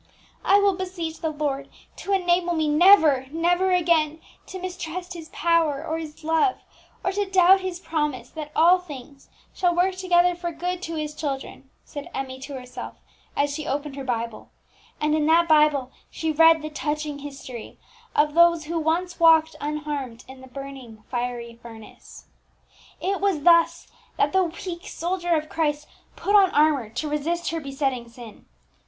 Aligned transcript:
"I 0.43 0.57
will 0.57 0.73
beseech 0.73 1.19
the 1.21 1.29
Lord 1.29 1.69
to 1.97 2.11
enable 2.11 2.55
me 2.55 2.67
never, 2.67 3.27
never 3.29 3.71
again 3.71 4.19
to 4.47 4.59
mistrust 4.59 5.13
His 5.13 5.29
power 5.29 5.85
or 5.85 5.99
His 5.99 6.23
love, 6.23 6.57
or 7.03 7.11
to 7.11 7.25
doubt 7.29 7.59
His 7.61 7.79
promise 7.79 8.31
that 8.31 8.51
all 8.55 8.79
things 8.79 9.29
shall 9.53 9.75
work 9.75 9.93
together 9.97 10.33
for 10.33 10.51
good 10.51 10.81
to 10.81 10.95
His 10.95 11.13
children," 11.13 11.69
said 11.85 12.09
Emmie 12.15 12.39
to 12.39 12.55
herself, 12.55 12.95
as 13.37 13.53
she 13.53 13.67
opened 13.67 13.95
her 13.95 14.03
Bible; 14.03 14.49
and 14.99 15.13
in 15.13 15.27
that 15.27 15.47
Bible 15.47 15.91
she 16.09 16.31
read 16.31 16.63
the 16.63 16.71
touching 16.71 17.19
history 17.19 17.77
of 18.15 18.33
those 18.33 18.63
who 18.63 18.79
once 18.79 19.19
walked 19.19 19.55
unharmed 19.61 20.25
in 20.27 20.41
the 20.41 20.47
burning 20.47 21.03
fiery 21.11 21.59
furnace. 21.61 22.25
It 22.99 23.21
was 23.21 23.43
thus 23.43 23.87
that 24.17 24.33
the 24.33 24.45
weak 24.45 24.87
soldier 24.87 25.35
of 25.35 25.47
Christ 25.47 25.87
put 26.15 26.35
on 26.35 26.49
armour 26.49 26.89
to 26.89 27.07
resist 27.07 27.51
her 27.51 27.59
besetting 27.59 28.09
sin. 28.09 28.47